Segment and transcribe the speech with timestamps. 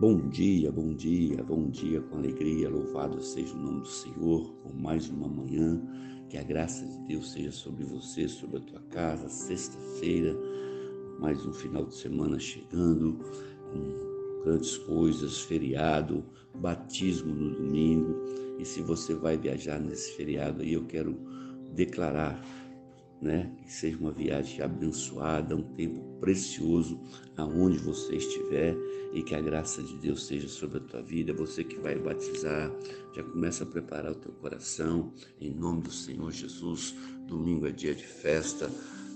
[0.00, 2.70] Bom dia, bom dia, bom dia com alegria.
[2.70, 5.78] Louvado seja o nome do Senhor por mais uma manhã.
[6.30, 9.28] Que a graça de Deus seja sobre você, sobre a tua casa.
[9.28, 10.34] Sexta-feira,
[11.18, 13.18] mais um final de semana chegando
[13.70, 16.24] com grandes coisas, feriado,
[16.54, 18.24] batismo no domingo.
[18.58, 21.14] E se você vai viajar nesse feriado aí, eu quero
[21.74, 22.42] declarar
[23.20, 23.50] né?
[23.62, 27.00] Que seja uma viagem abençoada, um tempo precioso
[27.36, 28.76] aonde você estiver
[29.12, 31.32] e que a graça de Deus seja sobre a tua vida.
[31.32, 32.70] Você que vai batizar,
[33.14, 36.94] já começa a preparar o teu coração em nome do Senhor Jesus.
[37.26, 38.70] Domingo é dia de festa,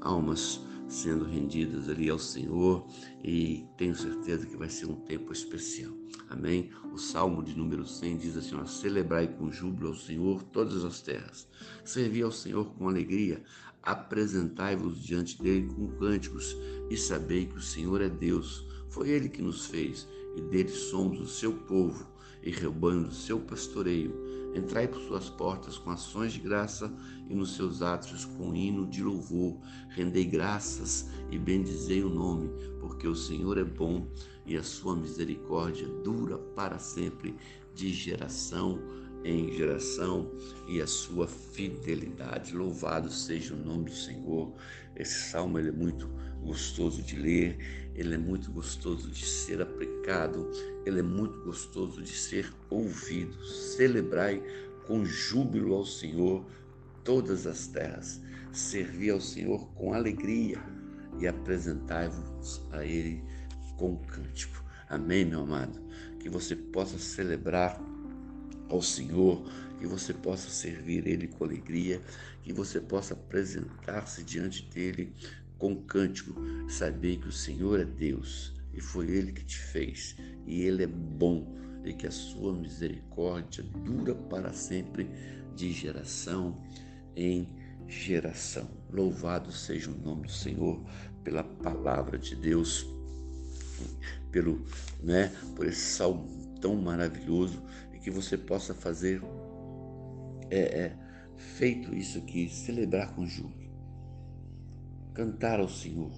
[0.00, 2.86] almas sendo rendidas ali ao Senhor
[3.22, 5.92] e tenho certeza que vai ser um tempo especial.
[6.30, 6.70] Amém?
[6.92, 11.00] O Salmo de número 100 diz assim: ó, Celebrai com júbilo ao Senhor todas as
[11.00, 11.46] terras,
[11.84, 13.42] servi ao Senhor com alegria,
[13.82, 16.56] apresentai-vos diante dele com cânticos
[16.90, 18.66] e sabei que o Senhor é Deus.
[18.88, 22.06] Foi ele que nos fez e dele somos o seu povo
[22.42, 24.27] e rebanho do seu pastoreio.
[24.54, 26.92] Entrai por suas portas com ações de graça
[27.28, 29.58] e nos seus átrios com hino de louvor.
[29.90, 34.08] Rendei graças e bendizei o nome, porque o Senhor é bom
[34.46, 37.36] e a sua misericórdia dura para sempre,
[37.74, 38.80] de geração
[39.24, 40.30] em geração
[40.66, 42.56] e a sua fidelidade.
[42.56, 44.52] Louvado seja o nome do Senhor.
[44.96, 46.08] Esse salmo ele é muito
[46.42, 50.50] gostoso de ler, ele é muito gostoso de ser aplicado,
[50.86, 53.44] ele é muito gostoso de ser ouvido.
[53.44, 54.42] Celebrai
[54.86, 56.44] com júbilo ao Senhor
[57.04, 58.20] todas as terras.
[58.52, 60.58] Servi ao Senhor com alegria
[61.18, 63.22] e apresentai-vos a Ele
[63.76, 64.64] com cântico.
[64.88, 65.80] Amém, meu amado?
[66.18, 67.80] Que você possa celebrar
[68.68, 69.42] ao Senhor,
[69.78, 72.00] que você possa servir Ele com alegria,
[72.42, 75.12] que você possa apresentar-se diante dele
[75.58, 76.34] com cântico,
[76.68, 80.16] saber que o Senhor é Deus e foi Ele que te fez
[80.46, 85.08] e Ele é bom e que a sua misericórdia dura para sempre,
[85.54, 86.56] de geração
[87.16, 87.48] em
[87.88, 88.68] geração.
[88.92, 90.80] Louvado seja o nome do Senhor
[91.24, 92.86] pela palavra de Deus,
[94.30, 94.64] pelo,
[95.02, 97.62] né, por esse salmo tão maravilhoso
[98.08, 99.20] que você possa fazer
[100.48, 100.96] é, é,
[101.36, 103.70] feito isso aqui, celebrar com júbilo,
[105.12, 106.10] cantar ao Senhor,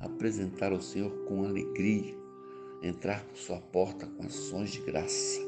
[0.00, 2.18] apresentar ao Senhor com alegria,
[2.82, 5.38] entrar por sua porta com ações de graça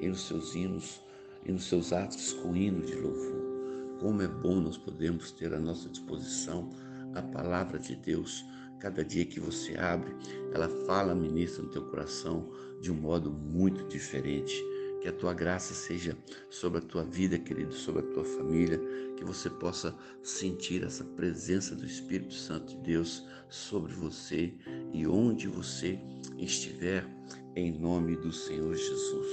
[0.00, 1.02] e nos seus hinos
[1.44, 3.98] e nos seus atos com hino de louvor.
[3.98, 6.70] Como é bom nós podemos ter à nossa disposição
[7.16, 8.44] a palavra de Deus.
[8.78, 10.14] Cada dia que você abre,
[10.52, 12.48] ela fala, ministra no teu coração
[12.80, 14.71] de um modo muito diferente.
[15.02, 16.16] Que a tua graça seja
[16.48, 18.80] sobre a tua vida, querido, sobre a tua família,
[19.16, 19.92] que você possa
[20.22, 24.54] sentir essa presença do Espírito Santo de Deus sobre você
[24.92, 25.98] e onde você
[26.38, 27.04] estiver,
[27.56, 29.26] em nome do Senhor Jesus.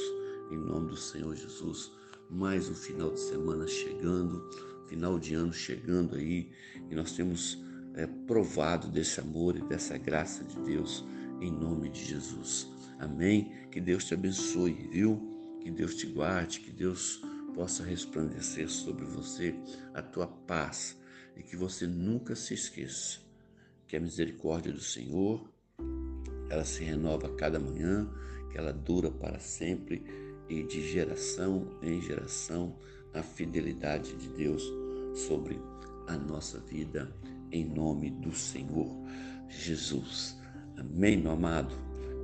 [0.51, 1.91] Em nome do Senhor Jesus,
[2.31, 4.49] mais um final de semana chegando,
[4.87, 6.49] final de ano chegando aí,
[6.89, 7.63] e nós temos
[7.93, 11.05] é, provado desse amor e dessa graça de Deus,
[11.39, 12.67] em nome de Jesus.
[12.97, 13.51] Amém?
[13.71, 15.38] Que Deus te abençoe, viu?
[15.61, 17.21] Que Deus te guarde, que Deus
[17.53, 19.55] possa resplandecer sobre você
[19.93, 20.97] a tua paz
[21.35, 23.19] e que você nunca se esqueça
[23.89, 25.49] que a misericórdia do Senhor
[26.49, 28.07] ela se renova cada manhã,
[28.51, 30.03] que ela dura para sempre
[30.47, 32.75] e de geração em geração
[33.13, 34.63] a fidelidade de Deus
[35.13, 35.59] sobre
[36.07, 37.11] a nossa vida
[37.51, 38.87] em nome do Senhor
[39.47, 40.37] Jesus.
[40.77, 41.75] Amém, meu amado.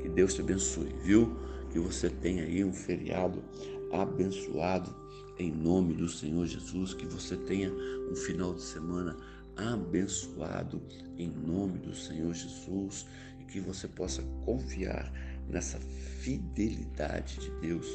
[0.01, 1.35] Que Deus te abençoe, viu?
[1.75, 3.43] Que você tenha aí um feriado
[3.91, 4.95] abençoado
[5.37, 7.69] em nome do Senhor Jesus, que você tenha
[8.09, 9.17] um final de semana
[9.57, 10.81] abençoado
[11.17, 13.05] em nome do Senhor Jesus
[13.41, 15.11] e que você possa confiar
[15.49, 15.77] nessa
[16.21, 17.85] fidelidade de Deus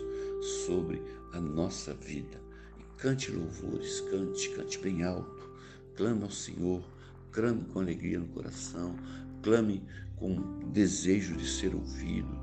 [0.66, 2.38] sobre a nossa vida.
[2.78, 5.50] E cante louvores, cante, cante bem alto,
[5.96, 6.84] clame ao Senhor,
[7.32, 8.94] clame com alegria no coração,
[9.42, 9.82] clame
[10.16, 12.38] com desejo de ser ouvido,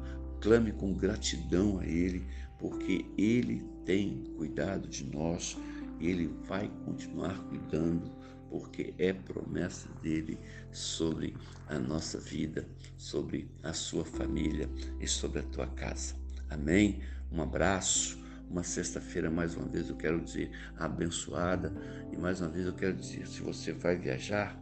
[0.47, 2.25] Clame com gratidão a Ele,
[2.57, 5.57] porque Ele tem cuidado de nós,
[5.99, 8.09] Ele vai continuar cuidando,
[8.49, 10.39] porque é promessa dele
[10.71, 11.35] sobre
[11.67, 12.65] a nossa vida,
[12.95, 14.69] sobre a sua família
[15.01, 16.15] e sobre a tua casa.
[16.49, 17.01] Amém?
[17.29, 18.17] Um abraço.
[18.49, 21.73] Uma sexta-feira, mais uma vez, eu quero dizer abençoada.
[22.09, 24.57] E mais uma vez, eu quero dizer: se você vai viajar,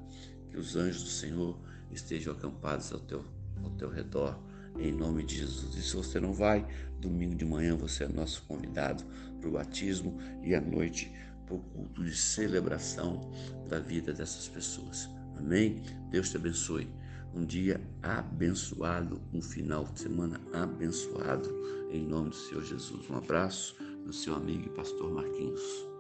[0.50, 1.60] que os anjos do Senhor
[1.92, 3.24] estejam acampados ao teu,
[3.64, 4.44] ao teu redor
[4.80, 5.76] em nome de Jesus.
[5.76, 6.66] E se você não vai,
[7.00, 9.04] domingo de manhã você é nosso convidado
[9.40, 11.12] para o batismo e à noite
[11.46, 13.32] para o culto de celebração
[13.70, 15.10] da vida dessas pessoas.
[15.38, 15.82] Amém?
[16.10, 16.88] Deus te abençoe.
[17.34, 21.50] um dia abençoado, um final de semana abençoado,
[21.92, 23.10] em nome do Senhor Jesus.
[23.10, 23.76] Um abraço
[24.06, 25.95] do seu amigo e pastor Marquinhos.